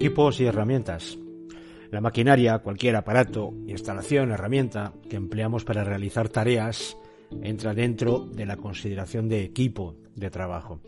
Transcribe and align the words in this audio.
Equipos 0.00 0.40
y 0.40 0.46
herramientas. 0.46 1.18
La 1.90 2.00
maquinaria, 2.00 2.60
cualquier 2.60 2.96
aparato, 2.96 3.52
instalación, 3.66 4.30
herramienta 4.32 4.94
que 5.10 5.16
empleamos 5.16 5.66
para 5.66 5.84
realizar 5.84 6.30
tareas 6.30 6.96
entra 7.42 7.74
dentro 7.74 8.20
de 8.20 8.46
la 8.46 8.56
consideración 8.56 9.28
de 9.28 9.44
equipo 9.44 9.96
de 10.14 10.30
trabajo. 10.30 10.80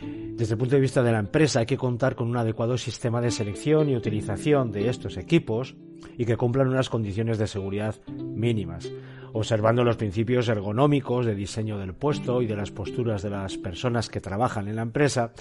Desde 0.00 0.54
el 0.54 0.58
punto 0.58 0.74
de 0.74 0.80
vista 0.80 1.04
de 1.04 1.12
la 1.12 1.20
empresa 1.20 1.60
hay 1.60 1.66
que 1.66 1.76
contar 1.76 2.16
con 2.16 2.28
un 2.28 2.36
adecuado 2.36 2.76
sistema 2.76 3.20
de 3.20 3.30
selección 3.30 3.88
y 3.88 3.94
utilización 3.94 4.72
de 4.72 4.88
estos 4.88 5.16
equipos 5.16 5.76
y 6.18 6.24
que 6.24 6.36
cumplan 6.36 6.66
unas 6.66 6.90
condiciones 6.90 7.38
de 7.38 7.46
seguridad 7.46 7.94
mínimas, 8.08 8.90
observando 9.32 9.84
los 9.84 9.96
principios 9.96 10.48
ergonómicos 10.48 11.24
de 11.24 11.36
diseño 11.36 11.78
del 11.78 11.94
puesto 11.94 12.42
y 12.42 12.48
de 12.48 12.56
las 12.56 12.72
posturas 12.72 13.22
de 13.22 13.30
las 13.30 13.58
personas 13.58 14.08
que 14.08 14.20
trabajan 14.20 14.66
en 14.66 14.74
la 14.74 14.82
empresa 14.82 15.32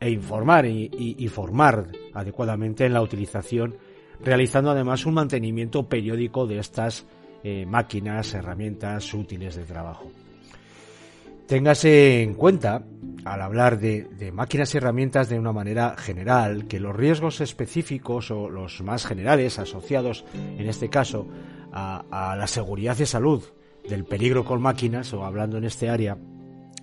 e 0.00 0.10
informar 0.10 0.66
y, 0.66 1.28
formar 1.28 1.88
adecuadamente 2.14 2.86
en 2.86 2.92
la 2.92 3.02
utilización, 3.02 3.76
realizando 4.22 4.70
además 4.70 5.06
un 5.06 5.14
mantenimiento 5.14 5.88
periódico 5.88 6.46
de 6.46 6.58
estas 6.58 7.06
eh, 7.42 7.66
máquinas, 7.66 8.34
herramientas 8.34 9.12
útiles 9.14 9.56
de 9.56 9.64
trabajo. 9.64 10.10
Téngase 11.46 12.22
en 12.22 12.34
cuenta, 12.34 12.84
al 13.24 13.40
hablar 13.40 13.78
de, 13.78 14.30
máquinas 14.32 14.74
y 14.74 14.76
herramientas 14.76 15.28
de 15.30 15.38
una 15.38 15.52
manera 15.52 15.96
general, 15.96 16.66
que 16.66 16.78
los 16.78 16.94
riesgos 16.94 17.40
específicos 17.40 18.30
o 18.30 18.50
los 18.50 18.82
más 18.82 19.06
generales 19.06 19.58
asociados, 19.58 20.26
en 20.34 20.68
este 20.68 20.90
caso, 20.90 21.26
a, 21.72 22.04
a 22.10 22.36
la 22.36 22.46
seguridad 22.46 22.98
y 22.98 23.06
salud 23.06 23.42
del 23.88 24.04
peligro 24.04 24.44
con 24.44 24.60
máquinas, 24.60 25.12
o 25.14 25.24
hablando 25.24 25.56
en 25.56 25.64
este 25.64 25.88
área, 25.88 26.18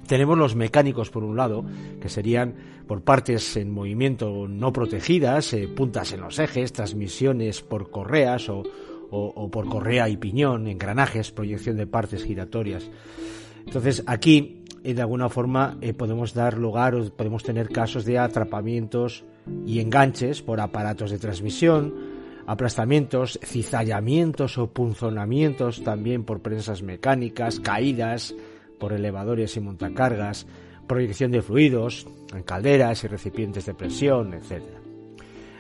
tenemos 0.08 0.38
los 0.38 0.56
mecánicos 0.56 1.10
por 1.10 1.24
un 1.24 1.36
lado, 1.36 1.66
que 2.02 2.10
serían 2.10 2.56
por 2.88 3.02
partes 3.02 3.58
en 3.58 3.72
movimiento 3.72 4.48
no 4.48 4.72
protegidas, 4.72 5.54
eh, 5.54 5.68
puntas 5.68 6.14
en 6.14 6.22
los 6.22 6.40
ejes, 6.40 6.74
transmisiones 6.74 7.62
por 7.62 7.90
correas 7.90 8.50
o, 8.50 8.64
por 9.52 9.70
correa 9.70 10.10
y 10.10 10.18
piñón, 10.18 10.68
engranajes, 10.68 11.32
proyección 11.32 11.78
de 11.78 11.88
partes 11.88 12.24
giratorias. 12.24 12.90
Entonces 13.66 14.04
aquí, 14.08 14.64
eh, 14.84 14.94
de 14.94 15.02
alguna 15.02 15.30
forma, 15.30 15.78
eh, 15.82 15.94
podemos 15.94 16.34
dar 16.34 16.58
lugar 16.58 16.96
o 16.96 17.10
podemos 17.12 17.44
tener 17.44 17.70
casos 17.70 18.06
de 18.06 18.20
atrapamientos 18.20 19.24
y 19.66 19.80
enganches 19.80 20.42
por 20.42 20.60
aparatos 20.60 21.12
de 21.12 21.20
transmisión, 21.20 21.94
aplastamientos, 22.46 23.40
cizallamientos 23.44 24.58
o 24.58 24.68
punzonamientos 24.68 25.84
también 25.84 26.24
por 26.24 26.42
prensas 26.42 26.84
mecánicas, 26.84 27.60
caídas, 27.60 28.36
por 28.80 28.94
elevadores 28.94 29.56
y 29.58 29.60
montacargas, 29.60 30.48
proyección 30.88 31.32
de 31.32 31.42
fluidos 31.42 32.08
en 32.34 32.44
calderas 32.44 33.04
y 33.04 33.08
recipientes 33.08 33.66
de 33.66 33.74
presión, 33.74 34.34
etc. 34.34 34.64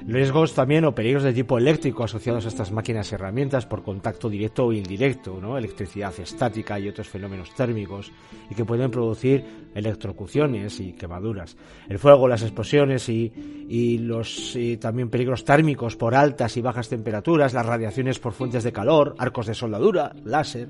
Riesgos 0.07 0.53
también 0.53 0.85
o 0.85 0.93
peligros 0.93 1.23
de 1.23 1.33
tipo 1.33 1.57
eléctrico 1.57 2.03
asociados 2.03 2.45
a 2.45 2.49
estas 2.49 2.71
máquinas 2.71 3.11
y 3.11 3.15
herramientas 3.15 3.65
por 3.65 3.81
contacto 3.81 4.29
directo 4.29 4.65
o 4.65 4.71
indirecto, 4.71 5.39
¿no? 5.41 5.57
electricidad 5.57 6.13
estática 6.19 6.79
y 6.79 6.87
otros 6.87 7.09
fenómenos 7.09 7.55
térmicos 7.55 8.11
y 8.47 8.53
que 8.53 8.65
pueden 8.65 8.91
producir 8.91 9.43
electrocuciones 9.73 10.79
y 10.79 10.93
quemaduras. 10.93 11.57
El 11.89 11.97
fuego, 11.97 12.27
las 12.27 12.43
explosiones 12.43 13.09
y, 13.09 13.97
los 13.97 14.55
también 14.79 15.09
peligros 15.09 15.43
térmicos 15.43 15.95
por 15.95 16.13
altas 16.13 16.55
y 16.55 16.61
bajas 16.61 16.87
temperaturas, 16.87 17.55
las 17.55 17.65
radiaciones 17.65 18.19
por 18.19 18.33
fuentes 18.33 18.63
de 18.63 18.71
calor, 18.71 19.15
arcos 19.17 19.47
de 19.47 19.55
soldadura, 19.55 20.11
láser. 20.23 20.69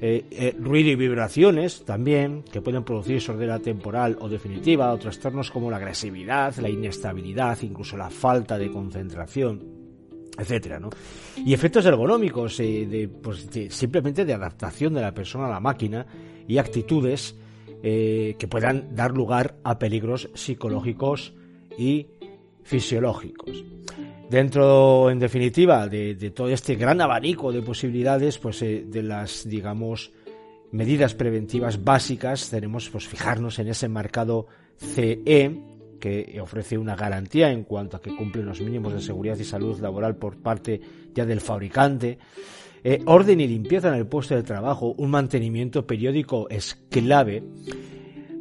Eh, 0.00 0.24
eh, 0.30 0.56
ruido 0.58 0.90
y 0.90 0.96
vibraciones 0.96 1.84
también, 1.84 2.42
que 2.42 2.60
pueden 2.60 2.84
producir 2.84 3.20
sordera 3.20 3.58
temporal 3.58 4.16
o 4.20 4.28
definitiva, 4.28 4.92
o 4.92 4.98
trastornos 4.98 5.50
como 5.50 5.70
la 5.70 5.76
agresividad, 5.76 6.54
la 6.56 6.68
inestabilidad, 6.68 7.58
incluso 7.62 7.96
la 7.96 8.10
falta 8.10 8.58
de 8.58 8.70
concentración, 8.70 9.62
etcétera, 10.36 10.80
¿no? 10.80 10.90
Y 11.36 11.54
efectos 11.54 11.86
ergonómicos, 11.86 12.58
eh, 12.60 13.08
pues, 13.22 13.50
de, 13.50 13.70
simplemente 13.70 14.24
de 14.24 14.34
adaptación 14.34 14.94
de 14.94 15.00
la 15.00 15.14
persona 15.14 15.46
a 15.46 15.50
la 15.50 15.60
máquina 15.60 16.06
y 16.46 16.58
actitudes 16.58 17.36
que 17.82 18.48
puedan 18.48 18.94
dar 18.96 19.12
lugar 19.12 19.56
a 19.62 19.78
peligros 19.78 20.30
psicológicos 20.32 21.34
y 21.76 22.06
fisiológicos. 22.62 23.73
Dentro, 24.30 25.10
en 25.10 25.18
definitiva, 25.18 25.86
de, 25.86 26.14
todo 26.34 26.48
este 26.48 26.76
gran 26.76 27.00
abanico 27.00 27.52
de 27.52 27.62
posibilidades, 27.62 28.38
pues 28.38 28.62
eh, 28.62 28.84
de 28.86 29.02
las, 29.02 29.48
digamos, 29.48 30.12
medidas 30.72 31.14
preventivas 31.14 31.84
básicas, 31.84 32.50
tenemos 32.50 32.88
pues 32.90 33.06
fijarnos 33.06 33.58
en 33.58 33.68
ese 33.68 33.88
marcado 33.88 34.46
CE 34.76 35.60
que 36.00 36.38
ofrece 36.40 36.76
una 36.76 36.96
garantía 36.96 37.50
en 37.50 37.64
cuanto 37.64 37.96
a 37.96 38.00
que 38.00 38.14
cumplen 38.14 38.44
los 38.44 38.60
mínimos 38.60 38.92
de 38.92 39.00
seguridad 39.00 39.38
y 39.38 39.44
salud 39.44 39.80
laboral 39.80 40.16
por 40.16 40.36
parte 40.36 40.80
ya 41.14 41.24
del 41.24 41.40
fabricante. 41.40 42.18
Eh, 42.82 43.00
orden 43.06 43.40
y 43.40 43.46
limpieza 43.46 43.88
en 43.88 43.94
el 43.94 44.06
puesto 44.06 44.34
de 44.34 44.42
trabajo, 44.42 44.94
un 44.98 45.10
mantenimiento 45.10 45.86
periódico 45.86 46.46
es 46.50 46.74
clave 46.90 47.42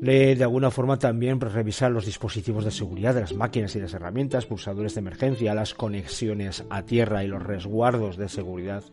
de 0.04 0.44
alguna 0.44 0.70
forma 0.70 1.00
también 1.00 1.40
pues, 1.40 1.54
revisar 1.54 1.90
los 1.90 2.06
dispositivos 2.06 2.66
de 2.66 2.72
seguridad 2.72 3.14
de 3.14 3.22
las 3.22 3.34
máquinas 3.34 3.74
y 3.76 3.80
las 3.80 3.94
herramientas, 3.94 4.46
pulsadores 4.46 4.96
de 4.96 5.00
emergencia, 5.00 5.56
las 5.56 5.74
conexiones 5.74 6.66
a 6.70 6.84
tierra 6.84 7.24
y 7.24 7.28
los 7.28 7.42
resguardos 7.42 8.18
de 8.18 8.28
seguridad. 8.28 8.84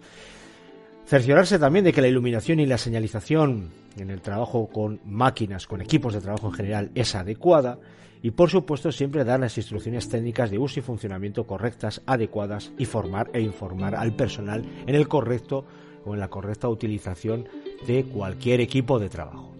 Cerciorarse 1.07 1.59
también 1.59 1.85
de 1.85 1.93
que 1.93 2.01
la 2.01 2.07
iluminación 2.07 2.61
y 2.61 2.67
la 2.67 2.79
señalización 2.79 3.71
en 3.99 4.11
el 4.11 4.21
trabajo 4.21 4.69
con 4.69 5.01
máquinas, 5.05 5.67
con 5.67 5.81
equipos 5.81 6.15
de 6.15 6.21
trabajo 6.21 6.47
en 6.47 6.53
general, 6.53 6.91
es 6.95 7.17
adecuada. 7.17 7.79
Y 8.23 8.31
por 8.31 8.51
supuesto 8.51 8.93
siempre 8.93 9.25
dar 9.25 9.41
las 9.41 9.57
instrucciones 9.59 10.09
técnicas 10.09 10.51
de 10.51 10.59
uso 10.59 10.79
y 10.79 10.83
funcionamiento 10.83 11.45
correctas, 11.45 12.03
adecuadas 12.07 12.71
y 12.79 12.85
formar 12.85 13.31
e 13.33 13.41
informar 13.41 13.97
al 13.97 14.15
personal 14.15 14.65
en 14.87 14.95
el 14.95 15.09
correcto 15.09 15.65
o 16.05 16.15
en 16.15 16.21
la 16.21 16.29
correcta 16.29 16.69
utilización 16.69 17.49
de 17.87 18.05
cualquier 18.05 18.61
equipo 18.61 19.01
de 19.01 19.09
trabajo. 19.09 19.60